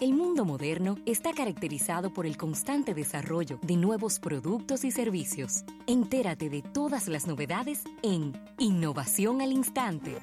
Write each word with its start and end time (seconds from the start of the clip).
El 0.00 0.14
mundo 0.14 0.44
moderno 0.46 0.96
está 1.04 1.34
caracterizado 1.34 2.14
por 2.14 2.24
el 2.24 2.38
constante 2.38 2.94
desarrollo 2.94 3.58
de 3.60 3.76
nuevos 3.76 4.18
productos 4.18 4.82
y 4.84 4.90
servicios. 4.90 5.64
Entérate 5.86 6.48
de 6.48 6.62
todas 6.62 7.06
las 7.06 7.26
novedades 7.26 7.84
en 8.02 8.32
Innovación 8.58 9.42
al 9.42 9.52
Instante. 9.52 10.16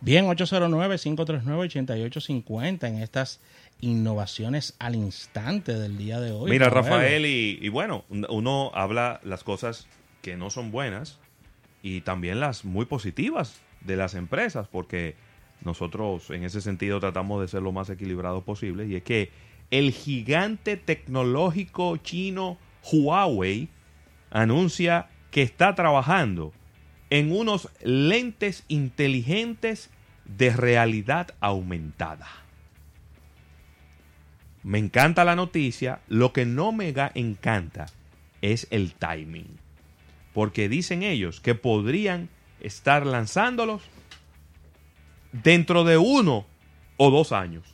Bien, 0.00 0.26
809-539-8850 0.26 2.86
en 2.86 3.02
estas 3.02 3.40
innovaciones 3.80 4.76
al 4.78 4.94
instante 4.94 5.74
del 5.74 5.98
día 5.98 6.20
de 6.20 6.30
hoy. 6.30 6.48
Mira, 6.48 6.70
Rafael, 6.70 7.26
y, 7.26 7.58
y 7.60 7.68
bueno, 7.68 8.04
uno 8.08 8.70
habla 8.74 9.20
las 9.24 9.42
cosas 9.42 9.88
que 10.22 10.36
no 10.36 10.50
son 10.50 10.70
buenas 10.70 11.18
y 11.82 12.02
también 12.02 12.38
las 12.38 12.64
muy 12.64 12.86
positivas 12.86 13.60
de 13.80 13.96
las 13.96 14.14
empresas, 14.14 14.68
porque 14.68 15.16
nosotros 15.62 16.30
en 16.30 16.44
ese 16.44 16.60
sentido 16.60 17.00
tratamos 17.00 17.40
de 17.40 17.48
ser 17.48 17.62
lo 17.62 17.72
más 17.72 17.90
equilibrados 17.90 18.44
posible, 18.44 18.86
y 18.86 18.96
es 18.96 19.02
que 19.02 19.30
el 19.70 19.92
gigante 19.92 20.76
tecnológico 20.76 21.96
chino 21.96 22.58
Huawei 22.92 23.68
anuncia 24.30 25.08
que 25.30 25.42
está 25.42 25.74
trabajando 25.74 26.52
en 27.10 27.32
unos 27.32 27.68
lentes 27.82 28.64
inteligentes 28.68 29.90
de 30.24 30.50
realidad 30.50 31.34
aumentada. 31.40 32.28
Me 34.62 34.78
encanta 34.78 35.24
la 35.24 35.36
noticia, 35.36 36.00
lo 36.08 36.32
que 36.32 36.44
no 36.44 36.72
me 36.72 36.92
encanta 37.14 37.86
es 38.42 38.66
el 38.70 38.94
timing. 38.94 39.58
Porque 40.34 40.68
dicen 40.68 41.04
ellos 41.04 41.40
que 41.40 41.54
podrían 41.54 42.28
estar 42.60 43.06
lanzándolos 43.06 43.82
dentro 45.32 45.84
de 45.84 45.98
uno 45.98 46.46
o 46.96 47.10
dos 47.10 47.32
años. 47.32 47.64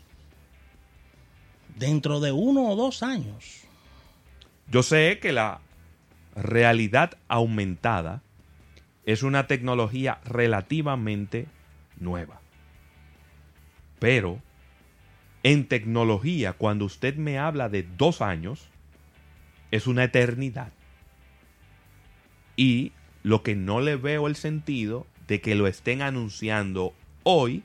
Dentro 1.76 2.20
de 2.20 2.32
uno 2.32 2.68
o 2.68 2.76
dos 2.76 3.02
años. 3.02 3.62
Yo 4.70 4.82
sé 4.82 5.18
que 5.20 5.32
la 5.32 5.60
realidad 6.34 7.18
aumentada 7.28 8.22
es 9.04 9.22
una 9.22 9.46
tecnología 9.46 10.20
relativamente 10.24 11.46
nueva. 11.98 12.40
Pero 13.98 14.40
en 15.42 15.66
tecnología, 15.66 16.52
cuando 16.52 16.84
usted 16.84 17.16
me 17.16 17.38
habla 17.38 17.68
de 17.68 17.82
dos 17.82 18.22
años, 18.22 18.68
es 19.70 19.86
una 19.86 20.04
eternidad. 20.04 20.72
Y 22.56 22.92
lo 23.22 23.42
que 23.42 23.56
no 23.56 23.80
le 23.80 23.96
veo 23.96 24.26
el 24.26 24.36
sentido 24.36 25.06
de 25.26 25.40
que 25.40 25.54
lo 25.54 25.66
estén 25.66 26.02
anunciando 26.02 26.94
hoy 27.22 27.62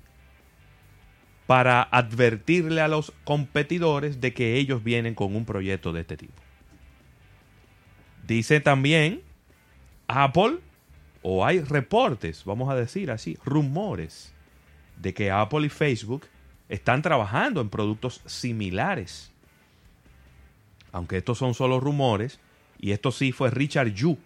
para 1.47 1.81
advertirle 1.81 2.81
a 2.81 2.89
los 2.89 3.13
competidores 3.23 4.19
de 4.19 4.33
que 4.33 4.55
ellos 4.55 4.83
vienen 4.83 5.15
con 5.15 5.35
un 5.35 5.45
proyecto 5.45 5.93
de 5.93 6.01
este 6.01 6.17
tipo. 6.17 6.33
Dice 8.27 8.59
también 8.59 9.21
Apple, 10.07 10.59
o 11.21 11.45
hay 11.45 11.61
reportes, 11.61 12.43
vamos 12.43 12.69
a 12.69 12.75
decir 12.75 13.09
así, 13.11 13.37
rumores, 13.45 14.33
de 14.97 15.13
que 15.13 15.31
Apple 15.31 15.65
y 15.65 15.69
Facebook 15.69 16.25
están 16.67 17.01
trabajando 17.01 17.61
en 17.61 17.69
productos 17.69 18.21
similares. 18.25 19.31
Aunque 20.91 21.17
estos 21.17 21.37
son 21.37 21.53
solo 21.53 21.79
rumores, 21.79 22.39
y 22.79 22.91
esto 22.91 23.11
sí 23.11 23.31
fue 23.31 23.49
Richard 23.51 23.93
Yu, 23.93 24.17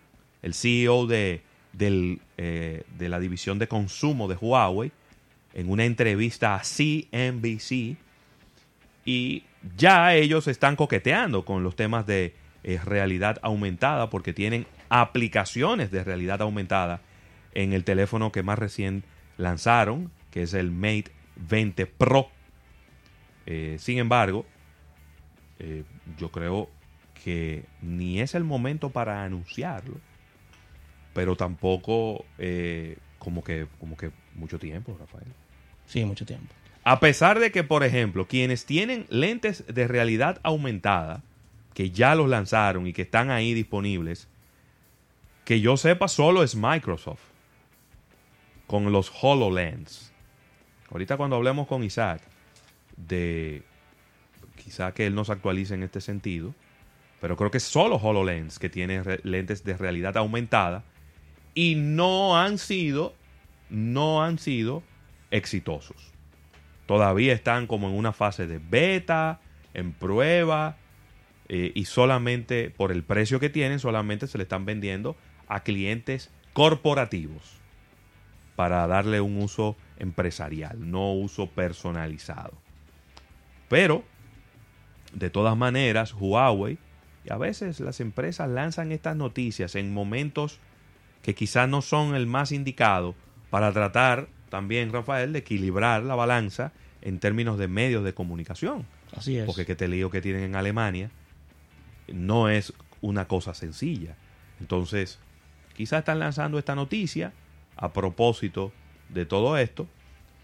el 0.42 0.56
CEO 0.56 1.06
de, 1.06 1.44
eh, 1.78 2.84
de 2.98 3.10
la 3.10 3.20
división 3.20 3.60
de 3.60 3.68
consumo 3.68 4.28
de 4.28 4.36
Huawei, 4.36 4.92
en 5.54 5.70
una 5.70 5.86
entrevista 5.86 6.56
a 6.56 6.62
CNBC 6.62 7.98
y 9.06 9.44
ya 9.78 10.14
ellos 10.16 10.48
están 10.48 10.76
coqueteando 10.76 11.46
con 11.46 11.64
los 11.64 11.76
temas 11.76 12.06
de 12.06 12.36
eh, 12.64 12.80
realidad 12.84 13.40
aumentada 13.42 14.10
porque 14.10 14.34
tienen 14.34 14.66
aplicaciones 14.90 15.92
de 15.92 16.04
realidad 16.04 16.42
aumentada 16.42 17.02
en 17.54 17.74
el 17.74 17.84
teléfono 17.84 18.32
que 18.32 18.44
más 18.44 18.60
recién 18.60 19.04
lanzaron, 19.38 20.12
que 20.30 20.44
es 20.44 20.54
el 20.54 20.72
Mate 20.72 21.12
20 21.36 21.86
Pro. 21.88 22.30
Eh, 23.46 23.78
sin 23.80 23.98
embargo, 23.98 24.46
eh, 25.60 25.84
yo 26.18 26.32
creo 26.32 26.70
que 27.24 27.66
ni 27.82 28.22
es 28.22 28.36
el 28.36 28.44
momento 28.44 28.90
para 28.90 29.24
anunciarlo, 29.24 29.96
pero 31.14 31.36
tampoco 31.36 32.26
como 33.20 33.44
que 33.44 33.68
como 33.80 33.98
que 33.98 34.12
mucho 34.34 34.58
tiempo, 34.58 34.96
Rafael. 35.00 35.28
Sí, 35.92 36.06
mucho 36.06 36.26
tiempo. 36.26 36.54
A 36.86 37.02
pesar 37.02 37.38
de 37.40 37.52
que, 37.52 37.66
por 37.66 37.84
ejemplo, 37.84 38.26
quienes 38.26 38.66
tienen 38.66 39.06
lentes 39.10 39.66
de 39.68 39.90
realidad 39.90 40.40
aumentada, 40.42 41.22
que 41.74 41.92
ya 41.92 42.16
los 42.16 42.30
lanzaron 42.30 42.88
y 42.88 42.94
que 42.94 43.02
están 43.02 43.30
ahí 43.30 43.54
disponibles, 43.54 44.30
que 45.44 45.60
yo 45.60 45.76
sepa 45.76 46.08
solo 46.08 46.44
es 46.44 46.56
Microsoft 46.56 47.20
con 48.68 48.94
los 48.94 49.12
HoloLens. 49.22 50.14
Ahorita 50.90 51.18
cuando 51.18 51.36
hablemos 51.36 51.68
con 51.68 51.84
Isaac 51.84 52.22
de 52.96 53.64
quizá 54.56 54.94
que 54.94 55.06
él 55.06 55.14
nos 55.14 55.30
actualice 55.30 55.74
en 55.74 55.84
este 55.84 56.00
sentido, 56.00 56.56
pero 57.20 57.36
creo 57.36 57.52
que 57.52 57.58
es 57.58 57.66
solo 57.66 57.98
HoloLens 57.98 58.60
que 58.60 58.70
tiene 58.70 59.04
lentes 59.24 59.66
de 59.66 59.76
realidad 59.76 60.16
aumentada 60.16 60.86
y 61.54 61.76
no 61.76 62.40
han 62.40 62.58
sido 62.58 63.14
no 63.70 64.24
han 64.24 64.40
sido 64.40 64.84
exitosos. 65.32 66.12
Todavía 66.86 67.34
están 67.34 67.68
como 67.68 67.90
en 67.90 67.96
una 67.96 68.12
fase 68.12 68.48
de 68.48 68.60
beta, 68.60 69.40
en 69.74 69.94
prueba, 69.94 70.78
eh, 71.48 71.72
y 71.76 71.86
solamente 71.86 72.70
por 72.70 72.92
el 72.92 73.04
precio 73.04 73.40
que 73.40 73.50
tienen, 73.50 73.80
solamente 73.80 74.28
se 74.28 74.38
le 74.38 74.44
están 74.44 74.66
vendiendo 74.66 75.16
a 75.48 75.64
clientes 75.64 76.32
corporativos 76.54 77.60
para 78.56 78.86
darle 78.88 79.22
un 79.22 79.38
uso 79.38 79.76
empresarial, 79.98 80.90
no 80.92 81.14
uso 81.14 81.48
personalizado. 81.48 82.54
Pero, 83.70 84.04
de 85.14 85.30
todas 85.30 85.58
maneras, 85.58 86.14
Huawei, 86.14 86.78
y 87.24 87.32
a 87.32 87.38
veces 87.38 87.80
las 87.80 88.00
empresas 88.00 88.50
lanzan 88.50 88.92
estas 88.92 89.16
noticias 89.16 89.76
en 89.76 89.94
momentos 89.94 90.60
que 91.22 91.36
quizás 91.36 91.70
no 91.70 91.82
son 91.82 92.16
el 92.16 92.28
más 92.28 92.52
indicado 92.52 93.16
para 93.50 93.72
tratar 93.72 94.28
también, 94.52 94.94
Rafael, 94.94 95.34
de 95.34 95.40
equilibrar 95.40 96.04
la 96.04 96.14
balanza 96.14 96.74
en 97.02 97.20
términos 97.20 97.58
de 97.58 97.68
medios 97.68 98.04
de 98.04 98.14
comunicación. 98.14 98.86
Así 99.16 99.38
es. 99.38 99.46
Porque 99.46 99.64
este 99.64 99.88
lío 99.88 100.12
que 100.12 100.22
tienen 100.22 100.44
en 100.44 100.56
Alemania 100.56 101.10
no 102.14 102.50
es 102.50 102.74
una 103.02 103.28
cosa 103.28 103.56
sencilla. 103.56 104.16
Entonces, 104.60 105.18
quizás 105.76 106.00
están 106.00 106.20
lanzando 106.20 106.60
esta 106.60 106.76
noticia 106.76 107.34
a 107.78 107.94
propósito 107.94 108.72
de 109.10 109.26
todo 109.26 109.58
esto 109.58 109.88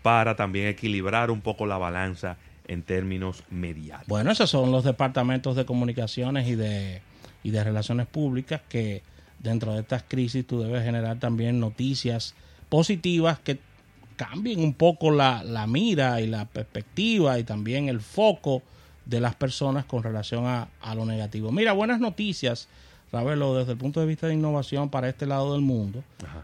para 0.02 0.36
también 0.36 0.68
equilibrar 0.68 1.30
un 1.30 1.42
poco 1.42 1.68
la 1.68 1.78
balanza 1.78 2.38
en 2.68 2.84
términos 2.84 3.44
mediáticos. 3.50 4.08
Bueno, 4.08 4.32
esos 4.32 4.50
son 4.50 4.72
los 4.72 4.84
departamentos 4.84 5.56
de 5.56 5.66
comunicaciones 5.66 6.48
y 6.48 6.56
de, 6.56 7.02
y 7.44 7.52
de 7.52 7.64
relaciones 7.64 8.08
públicas 8.08 8.62
que 8.70 9.04
dentro 9.40 9.74
de 9.74 9.82
estas 9.82 10.04
crisis 10.04 10.48
tú 10.48 10.62
debes 10.62 10.84
generar 10.84 11.20
también 11.20 11.60
noticias 11.60 12.36
positivas 12.70 13.40
que 13.40 13.60
cambien 14.18 14.60
un 14.60 14.74
poco 14.74 15.12
la, 15.12 15.66
mira 15.68 16.20
y 16.20 16.28
la 16.28 16.46
perspectiva 16.46 17.40
y 17.40 17.44
también 17.44 17.88
el 17.88 18.02
foco 18.02 18.62
de 19.06 19.22
las 19.22 19.36
personas 19.36 19.86
con 19.86 20.04
relación 20.04 20.46
a, 20.46 20.68
lo 20.96 21.06
negativo. 21.06 21.52
Mira, 21.52 21.72
buenas 21.72 22.02
noticias, 22.02 22.68
Ravelo, 23.14 23.56
desde 23.56 23.72
el 23.74 23.78
punto 23.78 24.02
de 24.02 24.08
vista 24.08 24.28
de 24.28 24.34
innovación 24.34 24.90
para 24.90 25.08
este 25.08 25.26
lado 25.26 25.54
del 25.54 25.62
mundo. 25.62 26.04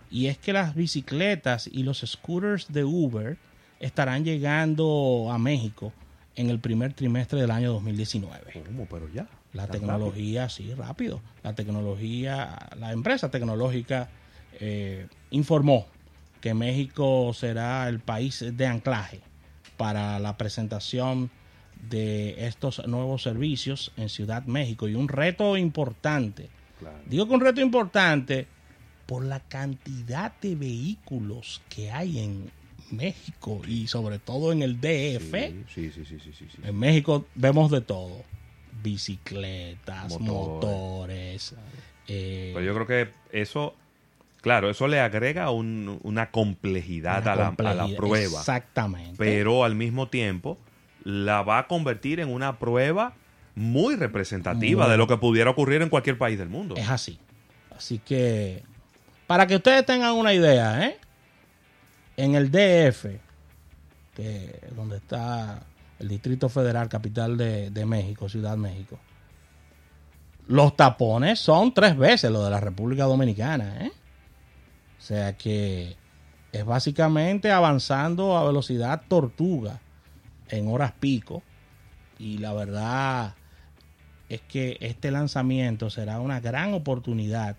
Y 0.09 0.27
es 0.27 0.37
que 0.37 0.53
las 0.53 0.75
bicicletas 0.75 1.67
y 1.67 1.83
los 1.83 1.99
scooters 2.05 2.71
de 2.71 2.85
Uber 2.85 3.37
estarán 3.81 4.23
llegando 4.23 5.27
a 5.29 5.37
México 5.37 5.91
en 6.35 6.49
el 6.49 6.59
primer 6.59 6.93
trimestre 6.93 7.41
del 7.41 7.51
año 7.51 7.73
2019. 7.73 8.63
¿Cómo? 8.65 8.87
Pero 8.89 9.09
ya. 9.09 9.27
La 9.51 9.67
tecnología, 9.67 10.47
sí, 10.49 10.73
rápido. 10.73 11.21
La 11.43 11.53
tecnología, 11.53 12.69
la 12.79 12.91
empresa 12.91 13.29
tecnológica 13.29 14.09
eh, 14.59 15.07
informó 15.31 15.85
que 16.43 16.53
México 16.53 17.31
será 17.33 17.87
el 17.87 18.01
país 18.01 18.43
de 18.45 18.67
anclaje 18.67 19.21
para 19.77 20.19
la 20.19 20.35
presentación 20.35 21.31
de 21.89 22.47
estos 22.47 22.85
nuevos 22.85 23.23
servicios 23.23 23.93
en 23.95 24.09
Ciudad 24.09 24.43
México 24.43 24.89
y 24.89 24.95
un 24.95 25.07
reto 25.07 25.55
importante. 25.55 26.49
Digo 27.05 27.29
que 27.29 27.33
un 27.33 27.39
reto 27.39 27.61
importante 27.61 28.45
por 29.05 29.23
la 29.23 29.39
cantidad 29.39 30.33
de 30.41 30.55
vehículos 30.55 31.61
que 31.69 31.91
hay 31.91 32.19
en 32.19 32.51
México 32.91 33.61
y 33.65 33.87
sobre 33.87 34.19
todo 34.19 34.51
en 34.51 34.63
el 34.63 34.81
DF. 34.81 35.33
Sí, 35.73 35.91
sí, 35.91 36.03
sí, 36.03 36.19
sí, 36.19 36.45
En 36.61 36.77
México 36.77 37.25
vemos 37.35 37.71
de 37.71 37.79
todo. 37.79 38.21
Bicicletas, 38.83 40.19
motores. 40.19 41.55
Eh, 42.09 42.51
Pero 42.53 42.65
yo 42.65 42.73
creo 42.73 42.87
que 42.87 43.13
eso 43.31 43.75
Claro, 44.43 44.69
eso 44.69 44.89
le 44.89 44.99
agrega 44.99 45.51
una 45.51 46.29
complejidad, 46.29 47.25
a, 47.29 47.35
la, 47.37 47.87
prueba. 47.95 48.39
Exactamente. 48.39 49.15
Pero 49.17 49.63
al 49.63 49.73
mismo 49.73 50.09
tiempo 50.09 50.57
la 51.05 51.43
va 51.43 51.59
a 51.59 51.67
convertir 51.67 52.19
en 52.19 52.27
una 52.27 52.59
prueba 52.59 53.13
muy 53.55 53.95
representativa 53.95 54.83
Muy. 54.83 54.91
de 54.91 54.97
lo 54.97 55.07
que 55.07 55.15
pudiera 55.15 55.49
ocurrir 55.49 55.81
en 55.81 55.87
cualquier 55.87 56.17
país 56.17 56.37
del 56.37 56.49
mundo. 56.49 56.75
Es 56.75 56.89
así. 56.89 57.17
Así 57.73 57.99
que, 57.99 58.63
para 59.27 59.47
que 59.47 59.55
ustedes 59.55 59.85
tengan 59.85 60.11
una 60.11 60.33
idea, 60.33 60.87
¿eh? 60.87 60.97
en 62.17 62.35
el 62.35 62.51
DF, 62.51 63.05
que 64.13 64.59
donde 64.75 64.97
está 64.97 65.63
el 65.99 66.09
Distrito 66.09 66.49
Federal, 66.49 66.89
capital 66.89 67.37
de, 67.37 67.69
de 67.69 67.85
México, 67.85 68.27
Ciudad 68.27 68.57
México, 68.57 68.99
los 70.47 70.75
tapones 70.75 71.39
son 71.39 71.73
tres 71.73 71.95
veces 71.95 72.29
lo 72.29 72.43
de 72.43 72.51
la 72.51 72.59
República 72.59 73.05
Dominicana. 73.05 73.85
¿eh? 73.85 73.91
O 75.03 75.05
sea 75.05 75.37
que 75.37 75.97
es 76.53 76.63
básicamente 76.63 77.51
avanzando 77.51 78.37
a 78.37 78.45
velocidad 78.45 79.01
tortuga 79.09 79.81
en 80.47 80.69
horas 80.69 80.93
pico. 80.93 81.43
Y 82.17 82.37
la 82.37 82.53
verdad 82.53 83.35
es 84.29 84.39
que 84.39 84.77
este 84.79 85.11
lanzamiento 85.11 85.89
será 85.89 86.21
una 86.21 86.39
gran 86.39 86.73
oportunidad 86.73 87.57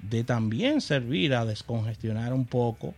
de 0.00 0.24
también 0.24 0.80
servir 0.80 1.34
a 1.34 1.44
descongestionar 1.44 2.32
un 2.32 2.44
poco 2.44 2.96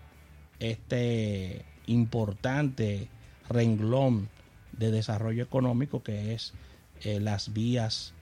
este 0.59 1.63
importante 1.85 3.11
renglón 3.47 4.31
de 4.73 4.91
desarrollo 4.91 5.43
económico 5.43 6.03
que 6.03 6.33
es 6.33 6.55
eh, 7.03 7.21
las 7.21 7.53
vías 7.53 8.15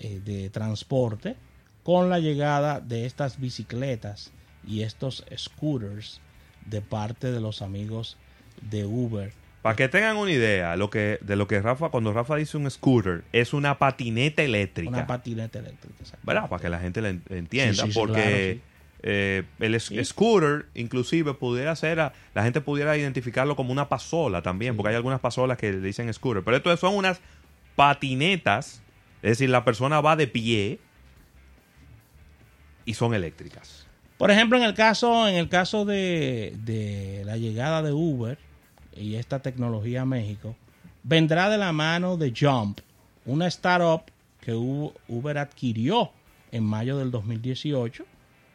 eh, 0.00 0.20
de 0.22 0.50
transporte 0.50 1.36
con 1.82 2.10
la 2.10 2.18
llegada 2.18 2.80
de 2.80 3.06
estas 3.06 3.40
bicicletas 3.40 4.30
y 4.66 4.82
estos 4.82 5.24
scooters 5.36 6.20
de 6.66 6.80
parte 6.80 7.30
de 7.30 7.40
los 7.40 7.62
amigos 7.62 8.16
de 8.62 8.84
Uber. 8.84 9.32
Para 9.62 9.76
que 9.76 9.88
tengan 9.88 10.16
una 10.18 10.30
idea 10.30 10.76
lo 10.76 10.90
que, 10.90 11.18
de 11.22 11.36
lo 11.36 11.46
que 11.48 11.60
Rafa, 11.60 11.88
cuando 11.88 12.12
Rafa 12.12 12.36
dice 12.36 12.56
un 12.58 12.70
scooter, 12.70 13.24
es 13.32 13.52
una 13.54 13.78
patineta 13.78 14.42
eléctrica. 14.42 14.90
Una 14.90 15.06
patineta 15.06 15.58
eléctrica. 15.58 15.96
exacto. 16.00 16.26
¿Verdad? 16.26 16.48
Para 16.48 16.62
que 16.62 16.68
la 16.68 16.80
gente 16.80 17.00
la 17.00 17.08
en- 17.10 17.22
entienda. 17.30 17.74
Sí, 17.84 17.88
sí, 17.88 17.92
sí, 17.92 17.98
porque 17.98 18.12
claro, 18.22 18.36
sí. 18.36 18.60
eh, 19.04 19.42
el 19.60 20.04
scooter, 20.04 20.66
inclusive, 20.74 21.32
pudiera 21.34 21.74
ser, 21.76 22.00
a- 22.00 22.12
la 22.34 22.42
gente 22.44 22.60
pudiera 22.60 22.94
identificarlo 22.96 23.56
como 23.56 23.72
una 23.72 23.88
pasola 23.88 24.42
también, 24.42 24.76
porque 24.76 24.90
hay 24.90 24.96
algunas 24.96 25.20
pasolas 25.20 25.56
que 25.56 25.72
le 25.72 25.80
dicen 25.80 26.12
scooter. 26.12 26.44
Pero 26.44 26.58
esto 26.58 26.76
son 26.76 26.94
unas 26.94 27.20
patinetas, 27.74 28.82
es 29.22 29.30
decir, 29.30 29.48
la 29.48 29.64
persona 29.64 30.00
va 30.02 30.14
de 30.16 30.26
pie 30.26 30.78
y 32.84 32.94
son 32.94 33.14
eléctricas. 33.14 33.86
Por 34.18 34.30
ejemplo, 34.30 34.56
en 34.56 34.64
el 34.64 34.74
caso, 34.74 35.26
en 35.26 35.34
el 35.34 35.48
caso 35.48 35.84
de, 35.84 37.22
la 37.24 37.36
llegada 37.36 37.82
de 37.82 37.92
Uber 37.92 38.38
y 38.96 39.16
esta 39.16 39.40
tecnología 39.40 40.02
a 40.02 40.06
México, 40.06 40.54
vendrá 41.02 41.48
de 41.48 41.58
la 41.58 41.72
mano 41.72 42.16
de 42.16 42.32
Jump, 42.36 42.78
una 43.26 43.48
startup 43.48 44.02
que 44.40 44.52
Uber 44.54 45.38
adquirió 45.38 46.12
en 46.52 46.62
mayo 46.62 46.96
del 46.98 47.10
2018 47.10 48.04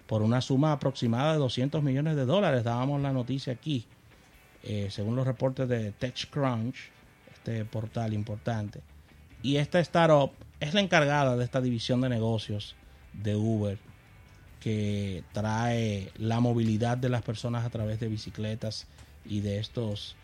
por 0.07 0.21
una 0.21 0.39
suma 0.39 0.71
aproximada 0.71 1.33
de 1.33 1.39
200 1.39 1.83
millones 1.83 2.15
de 2.15 2.25
dólares. 2.25 2.63
Dábamos 2.63 3.01
la 3.01 3.11
noticia 3.11 3.51
aquí, 3.51 3.85
eh, 4.63 4.87
según 4.89 5.17
los 5.17 5.27
reportes 5.27 5.67
de 5.67 5.91
TechCrunch, 5.91 6.89
este 7.33 7.65
portal 7.65 8.13
importante. 8.13 8.79
Y 9.43 9.57
esta 9.57 9.79
startup 9.81 10.31
es 10.61 10.73
la 10.73 10.79
encargada 10.79 11.35
de 11.35 11.43
esta 11.43 11.59
división 11.59 11.99
de 12.01 12.09
negocios 12.09 12.75
de 13.13 13.35
Uber 13.35 13.77
que 14.59 15.23
trae 15.31 16.11
la 16.17 16.39
movilidad 16.39 16.97
de 16.97 17.09
las 17.09 17.21
personas 17.21 17.65
a 17.65 17.69
través 17.69 17.99
de 17.99 18.07
bicicletas 18.07 18.87
y 19.25 19.41
de 19.41 19.59
estos 19.59 20.15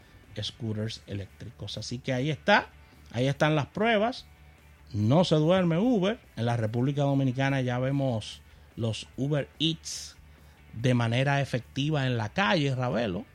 scooters 0.41 1.01
eléctricos. 1.07 1.77
Así 1.77 1.99
que 1.99 2.13
ahí 2.13 2.29
está, 2.29 2.69
ahí 3.11 3.27
están 3.27 3.55
las 3.55 3.67
pruebas. 3.67 4.25
No 4.93 5.23
se 5.23 5.35
duerme 5.35 5.77
Uber. 5.77 6.19
En 6.35 6.45
la 6.45 6.57
República 6.57 7.03
Dominicana 7.03 7.61
ya 7.61 7.79
vemos 7.79 8.41
los 8.75 9.07
Uber 9.17 9.49
Eats 9.59 10.15
de 10.73 10.93
manera 10.93 11.41
efectiva 11.41 12.05
en 12.05 12.17
la 12.17 12.29
calle, 12.29 12.75
Ravelo. 12.75 13.25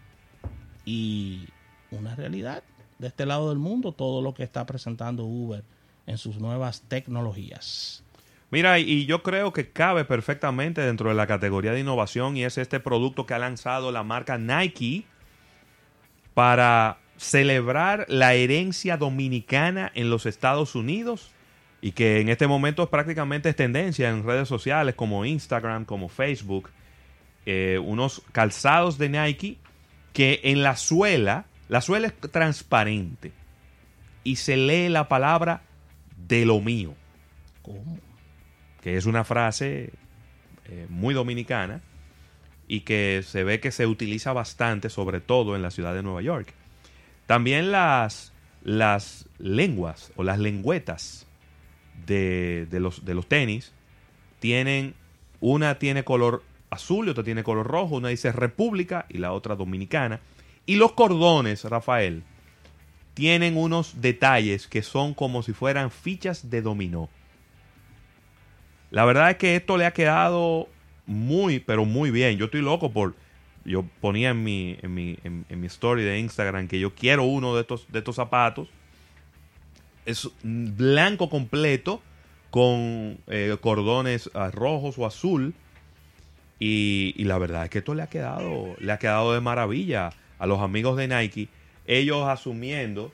Y 0.85 1.47
una 1.91 2.15
realidad 2.15 2.63
de 2.99 3.09
este 3.09 3.27
lado 3.27 3.49
del 3.49 3.59
mundo, 3.59 3.93
todo 3.93 4.23
lo 4.23 4.35
que 4.35 4.43
está 4.43 4.67
presentando 4.67 5.25
Uber 5.25 5.65
en 6.07 6.19
sus 6.19 6.39
nuevas 6.39 6.83
tecnologías. 6.83 8.05
Mira, 8.51 8.81
y 8.81 9.07
yo 9.07 9.23
creo 9.23 9.53
que 9.53 9.71
cabe 9.71 10.05
perfectamente 10.05 10.81
dentro 10.81 11.09
de 11.09 11.15
la 11.15 11.29
categoría 11.29 11.73
de 11.73 11.81
innovación 11.81 12.37
y 12.37 12.45
es 12.45 12.59
este 12.59 12.81
producto 12.81 13.25
que 13.25 13.35
ha 13.35 13.39
lanzado 13.39 13.93
la 13.93 14.03
marca 14.03 14.39
Nike 14.39 15.05
para 16.35 16.99
celebrar 17.17 18.07
la 18.09 18.35
herencia 18.35 18.97
dominicana 18.97 19.93
en 19.95 20.11
los 20.11 20.27
Estados 20.27 20.75
Unidos 20.75 21.31
y 21.81 21.93
que 21.93 22.21
en 22.21 22.29
este 22.29 22.49
momento 22.49 22.91
prácticamente 22.91 23.49
es 23.51 23.57
tendencia 23.57 24.11
en 24.11 24.25
redes 24.25 24.49
sociales 24.49 24.97
como 24.97 25.25
Instagram, 25.25 25.85
como 25.85 26.09
Facebook, 26.09 26.71
eh, 27.47 27.79
unos 27.83 28.23
calzados 28.33 28.99
de 28.99 29.11
Nike 29.11 29.59
que 30.13 30.41
en 30.43 30.63
la 30.63 30.77
suela, 30.77 31.45
la 31.69 31.81
suela 31.81 32.09
es 32.09 32.15
transparente 32.33 33.33
y 34.25 34.37
se 34.37 34.57
lee 34.57 34.89
la 34.89 35.09
palabra 35.09 35.63
de 36.17 36.45
lo 36.45 36.61
mío 36.61 36.95
¿Cómo? 37.63 38.10
Que 38.81 38.97
es 38.97 39.07
una 39.07 39.25
frase 39.25 39.91
eh, 40.67 40.87
muy 40.89 41.15
dominicana 41.15 41.81
y 42.69 42.81
que 42.81 43.23
se 43.27 43.45
ve 43.45 43.61
que 43.61 43.73
se 43.73 43.87
utiliza 43.87 44.33
bastante, 44.33 44.91
sobre 44.91 45.21
todo 45.21 45.57
en 45.57 45.63
la 45.63 45.71
ciudad 45.71 45.95
de 45.95 46.03
Nueva 46.03 46.23
York. 46.23 46.55
También 47.27 47.73
las, 47.73 48.33
las 48.63 49.29
lenguas 49.39 50.13
o 50.17 50.23
las 50.23 50.39
lengüetas 50.39 51.27
de, 52.07 52.67
de 52.71 52.81
los, 52.81 53.05
de 53.05 53.15
los 53.15 53.27
tenis 53.27 53.73
tienen, 54.39 54.95
una 55.41 55.79
tiene 55.79 56.05
color 56.05 56.43
azul 56.71 57.07
y 57.07 57.11
otra 57.11 57.25
tiene 57.25 57.43
color 57.43 57.67
rojo, 57.67 57.97
una 57.97 58.09
dice 58.09 58.33
República 58.33 59.07
y 59.09 59.19
la 59.19 59.33
otra 59.33 59.57
Dominicana. 59.57 60.21
Y 60.67 60.77
los 60.77 60.93
cordones, 60.93 61.65
Rafael, 61.65 62.23
tienen 63.15 63.57
unos 63.57 64.01
detalles 64.01 64.69
que 64.69 64.83
son 64.83 65.15
como 65.15 65.43
si 65.43 65.53
fueran 65.53 65.91
fichas 65.91 66.51
de 66.51 66.63
dominó. 66.63 67.09
La 68.91 69.05
verdad 69.05 69.31
es 69.31 69.37
que 69.37 69.57
esto 69.57 69.77
le 69.77 69.87
ha 69.87 69.93
quedado 69.93 70.69
muy, 71.07 71.61
pero 71.61 71.85
muy 71.85 72.11
bien. 72.11 72.37
Yo 72.37 72.47
estoy 72.47 72.63
loco 72.63 72.91
por... 72.91 73.15
Yo 73.65 73.85
ponía 74.01 74.31
en 74.31 74.43
mi, 74.43 74.79
en 74.81 74.95
mi, 74.95 75.19
en, 75.23 75.45
mi 75.49 75.67
story 75.67 76.03
de 76.03 76.19
Instagram 76.19 76.67
que 76.67 76.81
yo 76.81 76.95
quiero 76.95 77.25
uno 77.25 77.55
de 77.55 77.61
estos, 77.61 77.87
de 77.93 77.99
estos 77.99 78.17
zapatos. 78.17 78.69
Es 80.07 80.29
blanco 80.43 81.29
completo 81.29 82.01
con 82.51 83.19
eh, 83.27 83.57
cordones 83.61 84.31
rojos 84.53 84.99
o 84.99 85.07
azul. 85.07 85.55
Y, 86.59 87.15
y 87.17 87.25
la 87.25 87.39
verdad 87.39 87.65
es 87.65 87.71
que 87.71 87.79
esto 87.79 87.95
le 87.95 88.03
ha 88.03 88.09
quedado, 88.09 88.75
le 88.79 88.93
ha 88.93 88.99
quedado 88.99 89.35
de 89.35 89.41
maravilla 89.41 90.11
a 90.39 90.47
los 90.47 90.61
amigos 90.61 90.97
de 90.97 91.07
Nike. 91.07 91.49
Ellos 91.87 92.27
asumiendo, 92.29 93.13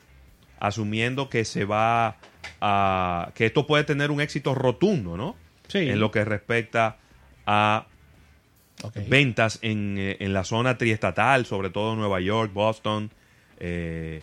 asumiendo 0.59 1.29
que 1.29 1.45
se 1.45 1.65
va 1.65 2.17
a, 2.61 3.31
que 3.35 3.47
esto 3.47 3.67
puede 3.67 3.85
tener 3.85 4.11
un 4.11 4.21
éxito 4.21 4.55
rotundo, 4.55 5.17
¿no? 5.17 5.35
Sí. 5.69 5.79
En 5.79 6.01
lo 6.01 6.11
que 6.11 6.25
respecta 6.25 6.97
a 7.47 7.87
ventas 9.09 9.59
en, 9.63 9.97
eh, 9.99 10.17
en 10.21 10.33
la 10.33 10.45
zona 10.45 10.77
triestatal, 10.79 11.47
sobre 11.47 11.71
todo 11.71 11.97
Nueva 11.97 12.21
York, 12.21 12.53
Boston, 12.53 13.11
eh, 13.59 14.23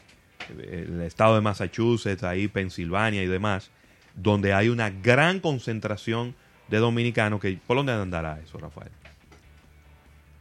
el 0.71 1.01
estado 1.01 1.35
de 1.35 1.41
Massachusetts, 1.41 2.23
ahí 2.23 2.47
Pensilvania 2.47 3.23
y 3.23 3.27
demás, 3.27 3.71
donde 4.15 4.53
hay 4.53 4.69
una 4.69 4.89
gran 4.89 5.39
concentración 5.39 6.35
de 6.67 6.77
dominicanos 6.77 7.39
que 7.41 7.57
¿por 7.65 7.77
dónde 7.77 7.93
andará 7.93 8.39
eso, 8.43 8.57
Rafael? 8.57 8.91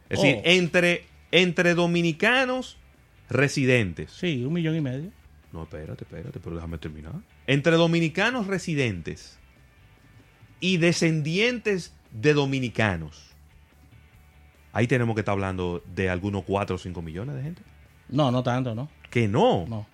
Es 0.09 0.19
decir, 0.21 0.37
Oh. 0.37 0.41
entre, 0.45 1.05
entre 1.31 1.73
dominicanos 1.73 2.77
residentes. 3.29 4.11
Sí, 4.11 4.43
un 4.45 4.53
millón 4.53 4.75
y 4.75 4.81
medio. 4.81 5.09
No, 5.51 5.63
espérate, 5.63 6.03
espérate, 6.03 6.39
pero 6.39 6.55
déjame 6.55 6.77
terminar. 6.77 7.13
Entre 7.47 7.75
dominicanos 7.75 8.47
residentes 8.47 9.39
y 10.63 10.77
descendientes 10.77 11.93
de 12.11 12.33
dominicanos. 12.33 13.31
Ahí 14.71 14.87
tenemos 14.87 15.13
que 15.13 15.19
estar 15.19 15.33
hablando 15.33 15.83
de 15.93 16.09
algunos 16.09 16.43
4 16.45 16.77
o 16.77 16.79
5 16.79 17.01
millones 17.01 17.35
de 17.35 17.43
gente. 17.43 17.61
No, 18.07 18.31
no 18.31 18.43
tanto, 18.43 18.73
no. 18.73 18.89
Que 19.09 19.27
no. 19.27 19.65
No. 19.67 19.85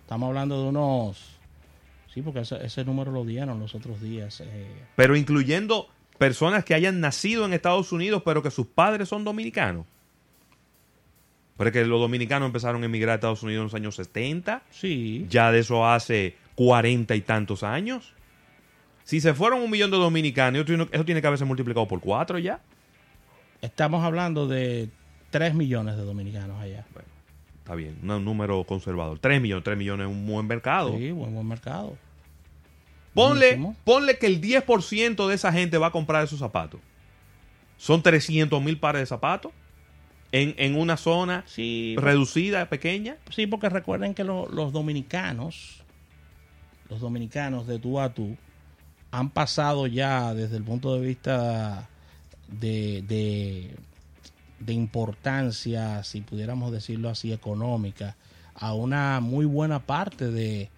Estamos 0.00 0.28
hablando 0.28 0.62
de 0.62 0.68
unos. 0.68 1.38
Sí, 2.12 2.20
porque 2.20 2.40
ese, 2.40 2.64
ese 2.64 2.84
número 2.84 3.10
lo 3.10 3.24
dieron 3.24 3.58
los 3.58 3.74
otros 3.74 4.02
días. 4.02 4.42
eh, 4.44 4.66
Pero 4.96 5.16
incluyendo 5.16 5.88
personas 6.18 6.62
que 6.62 6.74
hayan 6.74 7.00
nacido 7.00 7.46
en 7.46 7.54
Estados 7.54 7.90
Unidos, 7.90 8.20
pero 8.22 8.42
que 8.42 8.50
sus 8.50 8.66
padres 8.66 9.08
son 9.08 9.24
dominicanos. 9.24 9.86
Pero 11.56 11.68
es 11.68 11.72
que 11.72 11.84
los 11.86 12.00
dominicanos 12.00 12.46
empezaron 12.46 12.82
a 12.82 12.86
emigrar 12.86 13.12
a 13.12 13.14
Estados 13.14 13.42
Unidos 13.42 13.60
en 13.60 13.64
los 13.64 13.74
años 13.74 13.96
70. 13.96 14.62
sí. 14.70 15.26
Ya 15.30 15.50
de 15.50 15.60
eso 15.60 15.86
hace 15.88 16.36
40 16.54 17.14
y 17.16 17.22
tantos 17.22 17.62
años. 17.62 18.12
Si 19.08 19.22
se 19.22 19.32
fueron 19.32 19.62
un 19.62 19.70
millón 19.70 19.90
de 19.90 19.96
dominicanos, 19.96 20.60
eso 20.68 21.02
tiene- 21.06 21.22
que 21.22 21.26
haberse 21.26 21.46
multiplicado 21.46 21.88
por 21.88 21.98
4 21.98 22.38
ya. 22.38 22.60
Estamos 23.62 24.04
hablando 24.04 24.46
de 24.46 24.90
3 25.30 25.54
millones 25.54 25.96
de 25.96 26.02
dominicanos 26.02 26.60
allá. 26.60 26.84
está 27.56 27.74
bien, 27.74 27.96
un 28.02 28.22
número 28.22 28.62
conservador. 28.64 29.18
3 29.18 29.40
millones, 29.40 29.64
3 29.64 29.78
millones 29.78 30.08
es 30.08 30.12
un 30.12 30.26
buen 30.26 30.46
mercado. 30.46 30.94
Sí, 30.98 31.10
buen, 31.10 31.32
buen 31.34 31.48
mercado. 31.48 31.96
Ponle, 33.14 33.56
Buenísimo. 33.56 33.76
ponle 33.84 34.18
que 34.18 34.26
el 34.26 34.42
10% 34.42 35.26
de 35.26 35.34
esa 35.34 35.54
gente 35.54 35.78
va 35.78 35.86
a 35.86 35.90
comprar 35.90 36.22
esos 36.22 36.38
zapatos. 36.38 36.78
Son 37.78 38.02
300 38.02 38.62
mil 38.62 38.78
pares 38.78 39.00
de 39.00 39.06
zapatos 39.06 39.52
en, 40.32 40.54
en 40.58 40.76
una 40.78 40.98
zona 40.98 41.44
Sí, 41.46 41.96
reducida, 41.98 42.68
pequeña. 42.68 43.16
Sí, 43.30 43.46
porque 43.46 43.70
recuerden 43.70 44.12
que 44.12 44.22
lo- 44.22 44.50
los 44.50 44.70
dominicanos, 44.74 45.82
los 46.90 47.00
dominicanos 47.00 47.66
de 47.66 47.78
tú 47.78 47.98
a 48.00 48.12
tú, 48.12 48.36
han 49.10 49.30
pasado 49.30 49.86
ya 49.86 50.34
desde 50.34 50.56
el 50.56 50.64
punto 50.64 50.94
de 50.94 51.00
vista 51.06 51.88
de, 52.48 53.02
de, 53.06 53.74
de 54.60 54.72
importancia, 54.72 56.02
si 56.04 56.20
pudiéramos 56.20 56.72
decirlo 56.72 57.08
así, 57.08 57.32
económica, 57.32 58.16
a 58.54 58.74
una 58.74 59.20
muy 59.20 59.46
buena 59.46 59.80
parte 59.86 60.30
de, 60.30 60.68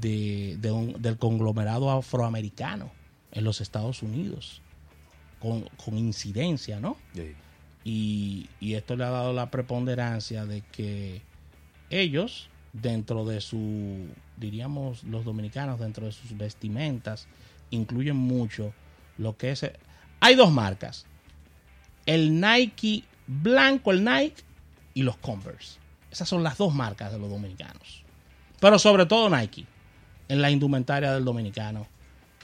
de- 0.00 0.56
de 0.60 0.70
un- 0.70 1.00
del 1.02 1.16
conglomerado 1.18 1.90
afroamericano 1.90 2.90
en 3.32 3.44
los 3.44 3.60
Estados 3.60 4.02
Unidos, 4.02 4.60
con, 5.40 5.62
con 5.84 5.96
incidencia, 5.98 6.78
¿no? 6.78 6.96
y, 7.84 8.48
y 8.60 8.74
esto 8.74 8.94
le 8.94 9.04
ha 9.04 9.10
dado 9.10 9.32
la 9.32 9.50
preponderancia 9.50 10.46
de 10.46 10.62
que 10.70 11.22
ellos, 11.90 12.48
dentro 12.72 13.24
de 13.24 13.40
su, 13.40 14.06
diríamos 14.36 15.02
los 15.04 15.24
dominicanos, 15.24 15.80
dentro 15.80 16.06
de 16.06 16.12
sus 16.12 16.36
vestimentas, 16.36 17.26
incluyen 17.72 18.16
mucho 18.16 18.72
lo 19.18 19.36
que 19.36 19.50
es... 19.50 19.68
Hay 20.20 20.36
dos 20.36 20.52
marcas, 20.52 21.06
el 22.06 22.40
Nike 22.40 23.04
blanco, 23.26 23.90
el 23.90 24.04
Nike, 24.04 24.44
y 24.94 25.02
los 25.02 25.16
Converse. 25.16 25.78
Esas 26.10 26.28
son 26.28 26.42
las 26.42 26.58
dos 26.58 26.74
marcas 26.74 27.10
de 27.10 27.18
los 27.18 27.30
dominicanos. 27.30 28.04
Pero 28.60 28.78
sobre 28.78 29.06
todo 29.06 29.34
Nike, 29.34 29.66
en 30.28 30.42
la 30.42 30.50
indumentaria 30.50 31.12
del 31.12 31.24
dominicano 31.24 31.86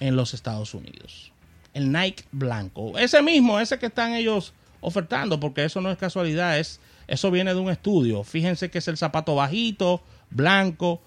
en 0.01 0.17
los 0.17 0.35
Estados 0.35 0.75
Unidos. 0.75 1.33
El 1.75 1.93
Nike 1.93 2.25
blanco. 2.33 2.99
Ese 2.99 3.23
mismo, 3.23 3.61
ese 3.61 3.79
que 3.79 3.87
están 3.87 4.15
ellos 4.15 4.55
ofertando, 4.81 5.39
porque 5.39 5.65
eso 5.65 5.81
no 5.81 5.91
es 5.91 5.99
casualidad, 5.99 6.59
es, 6.59 6.81
eso 7.07 7.31
viene 7.31 7.53
de 7.53 7.61
un 7.61 7.71
estudio. 7.71 8.25
Fíjense 8.25 8.71
que 8.71 8.79
es 8.79 8.89
el 8.89 8.97
zapato 8.97 9.35
bajito, 9.35 10.03
blanco, 10.31 11.03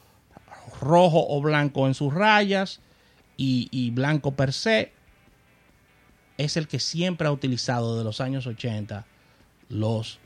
rojo 0.80 1.26
o 1.28 1.42
blanco 1.42 1.88
en 1.88 1.94
sus 1.94 2.14
rayas 2.14 2.80
y, 3.42 3.68
y 3.72 3.90
blanco 3.92 4.36
per 4.36 4.54
se. 4.54 4.92
Es 6.38 6.58
el 6.58 6.68
que 6.68 6.80
siempre 6.80 7.28
ha 7.28 7.32
utilizado 7.32 7.98
de 7.98 8.04
los 8.04 8.22
años 8.22 8.46
80 8.48 9.06
los 9.70 10.20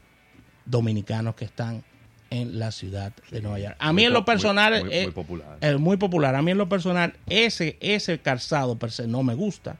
dominicanos 0.66 1.36
que 1.36 1.46
están 1.46 1.84
en 2.30 2.58
la 2.60 2.72
ciudad 2.72 3.14
de 3.32 3.42
Nueva 3.42 3.60
York. 3.60 3.76
A 3.80 3.92
mí 3.94 4.02
Muy 4.02 4.06
en 4.06 4.14
lo 4.14 4.26
personal 4.26 4.74
muy- 4.74 4.84
muy- 4.86 4.94
es 4.94 5.04
muy 5.06 5.14
popular. 5.14 5.58
es 5.62 5.80
muy 5.80 5.98
popular. 5.98 6.36
A 6.36 6.42
mí 6.42 6.52
en 6.52 6.58
lo 6.58 6.68
personal 6.70 7.14
ese 7.28 7.78
ese 7.80 8.20
calzado 8.20 8.78
per 8.78 8.92
se 8.92 9.08
no 9.08 9.24
me 9.24 9.36
gusta, 9.36 9.78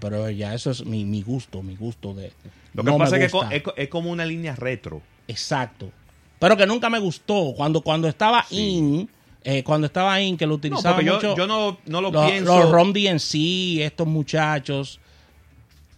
pero 0.00 0.28
ya 0.30 0.54
eso 0.54 0.70
es 0.70 0.84
mi, 0.86 1.04
mi 1.04 1.22
gusto, 1.22 1.62
mi 1.62 1.76
gusto 1.76 2.14
de 2.14 2.32
Lo 2.74 2.82
que 2.82 2.90
no 2.90 2.98
pasa 2.98 3.16
es 3.16 3.20
que 3.32 3.56
es, 3.56 3.62
co- 3.62 3.74
es 3.76 3.88
como 3.88 4.10
una 4.10 4.24
línea 4.24 4.56
retro. 4.56 5.02
exacto. 5.28 5.90
Pero 6.38 6.56
que 6.56 6.66
nunca 6.66 6.90
me 6.90 6.98
gustó 6.98 7.54
cuando 7.56 7.80
cuando 7.80 8.08
estaba 8.08 8.44
Sí. 8.44 8.56
in 8.76 9.10
eh, 9.48 9.62
cuando 9.62 9.86
estaba 9.86 10.20
in 10.20 10.36
que 10.36 10.44
lo 10.44 10.58
No, 10.58 11.00
yo, 11.00 11.14
mucho 11.14 11.36
yo 11.36 11.46
no, 11.46 11.78
no 11.86 12.00
lo 12.00 12.10
los, 12.10 12.26
pienso. 12.28 12.58
los 12.58 12.72
Rom 12.72 12.92
DNC, 12.92 13.80
estos 13.82 14.04
muchachos, 14.06 14.98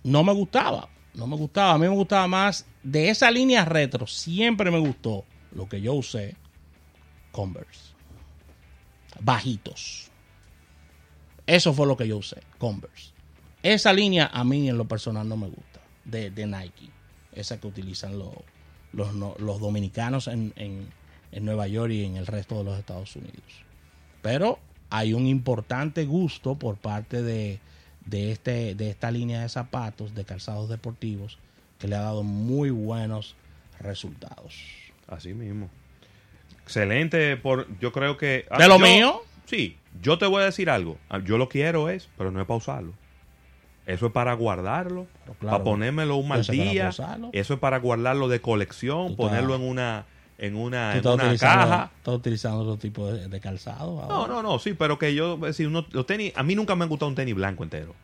no 0.04 0.22
me 0.22 0.34
gustaba. 0.34 0.90
No 1.14 1.26
me 1.26 1.34
gustaba. 1.34 1.72
A 1.72 1.78
mí 1.78 1.88
me 1.88 1.94
gustaba 1.94 2.26
más 2.28 2.66
de 2.82 3.08
esa 3.08 3.30
línea 3.30 3.64
retro. 3.64 4.06
Siempre 4.06 4.70
me 4.70 4.78
gustó 4.78 5.24
lo 5.52 5.66
que 5.66 5.80
yo 5.80 5.94
usé. 5.94 6.36
Converse. 7.32 7.94
Bajitos. 9.20 10.10
Eso 11.46 11.72
fue 11.72 11.86
lo 11.86 11.96
que 11.96 12.06
yo 12.06 12.18
usé. 12.18 12.42
Converse. 12.58 13.12
Esa 13.62 13.94
línea 13.94 14.30
a 14.30 14.44
mí 14.44 14.68
en 14.68 14.76
lo 14.76 14.86
personal 14.86 15.26
no 15.26 15.38
me 15.38 15.46
gusta. 15.48 15.80
De, 16.04 16.30
de 16.30 16.46
Nike. 16.46 16.90
Esa 17.32 17.58
que 17.58 17.66
utilizan 17.66 18.18
los, 18.18 18.34
los, 18.92 19.14
los 19.40 19.58
dominicanos 19.60 20.28
en, 20.28 20.52
en- 20.56 20.97
en 21.32 21.44
Nueva 21.44 21.68
York 21.68 21.92
y 21.92 22.04
en 22.04 22.16
el 22.16 22.26
resto 22.26 22.58
de 22.58 22.64
los 22.64 22.78
Estados 22.78 23.14
Unidos 23.16 23.68
pero 24.22 24.58
hay 24.90 25.12
un 25.12 25.26
importante 25.26 26.04
gusto 26.04 26.54
por 26.56 26.76
parte 26.76 27.22
de, 27.22 27.58
de, 28.06 28.32
este, 28.32 28.74
de 28.74 28.90
esta 28.90 29.10
línea 29.10 29.42
de 29.42 29.48
zapatos, 29.48 30.14
de 30.14 30.24
calzados 30.24 30.68
deportivos, 30.68 31.38
que 31.78 31.88
le 31.88 31.96
ha 31.96 32.00
dado 32.00 32.22
muy 32.22 32.70
buenos 32.70 33.36
resultados. 33.80 34.54
Así 35.06 35.34
mismo. 35.34 35.70
Excelente. 36.62 37.36
Por, 37.36 37.66
yo 37.78 37.92
creo 37.92 38.16
que. 38.16 38.46
ah, 38.50 38.58
¿De 38.58 38.68
lo 38.68 38.78
mío? 38.78 39.22
Sí. 39.46 39.76
Yo 40.02 40.18
te 40.18 40.26
voy 40.26 40.42
a 40.42 40.46
decir 40.46 40.68
algo. 40.68 40.98
Ah, 41.08 41.20
Yo 41.24 41.38
lo 41.38 41.48
quiero 41.48 41.88
es, 41.88 42.08
pero 42.18 42.30
no 42.30 42.40
es 42.40 42.46
para 42.46 42.58
usarlo. 42.58 42.92
Eso 43.86 44.06
es 44.08 44.12
para 44.12 44.34
guardarlo, 44.34 45.06
claro, 45.40 45.56
para 45.56 45.64
ponérmelo 45.64 46.16
un 46.16 46.28
mal 46.28 46.42
día. 46.42 46.90
Eso 47.32 47.54
es 47.54 47.58
para 47.58 47.78
guardarlo 47.78 48.28
de 48.28 48.42
colección, 48.42 49.16
ponerlo 49.16 49.54
en 49.56 49.62
una 49.62 50.04
en 50.38 50.54
una, 50.56 50.96
en 50.96 51.06
una 51.06 51.36
caja. 51.36 51.90
estás 51.96 52.14
utilizando 52.14 52.60
otro 52.60 52.76
tipo 52.76 53.12
de, 53.12 53.28
de 53.28 53.40
calzado. 53.40 54.00
ahora. 54.02 54.08
No, 54.08 54.26
no, 54.28 54.42
no, 54.42 54.58
sí, 54.58 54.72
pero 54.74 54.98
que 54.98 55.14
yo, 55.14 55.38
si 55.52 55.64
uno, 55.66 55.84
los 55.90 56.06
tenis, 56.06 56.32
a 56.36 56.42
mí 56.44 56.54
nunca 56.54 56.74
me 56.76 56.84
ha 56.84 56.88
gustado 56.88 57.08
un 57.08 57.14
tenis 57.16 57.34
blanco 57.34 57.64
entero. 57.64 57.94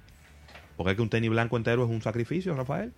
Porque 0.76 0.90
es 0.90 0.96
que 0.96 1.02
un 1.02 1.08
tenis 1.10 1.30
blanco 1.30 1.56
entero 1.56 1.84
es 1.84 1.90
un 1.90 2.02
sacrificio, 2.02 2.54
Rafael. 2.54 2.92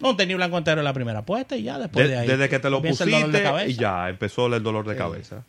No, 0.00 0.10
un 0.10 0.16
tenis 0.16 0.36
blanco 0.36 0.56
entero 0.58 0.80
en 0.80 0.84
la 0.84 0.92
primera 0.92 1.22
puesta 1.22 1.56
y 1.56 1.64
ya 1.64 1.78
después 1.78 2.06
De- 2.06 2.12
de 2.14 2.18
ahí. 2.20 2.26
desde 2.28 2.48
que 2.48 2.58
te 2.60 2.70
lo 2.70 2.80
de 2.80 2.90
pusiste 2.90 3.66
y 3.68 3.74
ya 3.74 4.08
empezó 4.08 4.46
el 4.46 4.62
dolor 4.62 4.86
de 4.86 4.94
Sí. 4.94 4.98
cabeza. 4.98 5.44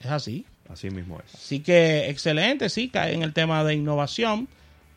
Es 0.00 0.10
así. 0.10 0.46
Así 0.70 0.88
mismo 0.90 1.20
es. 1.26 1.34
Así 1.34 1.60
que 1.60 2.08
excelente, 2.08 2.70
sí, 2.70 2.88
cae 2.88 3.12
en 3.12 3.22
el 3.22 3.34
tema 3.34 3.62
de 3.64 3.74
innovación. 3.74 4.48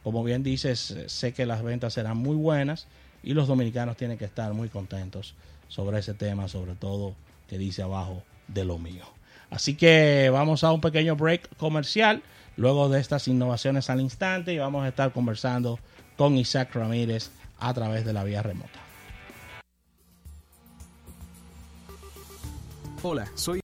Como 0.03 0.24
bien 0.24 0.41
dices, 0.44 0.96
sé 1.08 1.34
que 1.34 1.46
las 1.46 1.62
ventas 1.63 1.94
serán 1.94 2.15
muy 2.17 2.38
buenas 2.38 2.88
y 3.24 3.34
los 3.34 3.48
dominicanos 3.50 3.98
tienen 3.98 4.17
que 4.17 4.24
estar 4.25 4.53
muy 4.53 4.70
contentos 4.70 5.36
sobre 5.68 6.00
ese 6.00 6.14
tema, 6.14 6.48
sobre 6.48 6.76
todo 6.76 7.16
que 7.48 7.58
dice 7.58 7.82
abajo 7.82 8.24
de 8.48 8.66
lo 8.66 8.78
mío. 8.78 9.06
Así 9.50 9.76
que 9.76 10.30
vamos 10.32 10.64
a 10.64 10.72
un 10.72 10.82
pequeño 10.82 11.16
break 11.16 11.56
comercial 11.58 12.22
luego 12.58 12.90
de 12.90 13.00
estas 13.00 13.28
innovaciones 13.28 13.90
al 13.90 14.02
instante 14.02 14.54
y 14.54 14.58
vamos 14.58 14.84
a 14.84 14.90
estar 14.90 15.12
conversando 15.14 15.80
con 16.18 16.36
Isaac 16.36 16.74
Ramírez 16.74 17.32
a 17.60 17.74
través 17.74 18.06
de 18.06 18.14
la 18.14 18.24
vía 18.24 18.44
remota. 18.44 18.80
Hola, 23.04 23.28
soy 23.36 23.62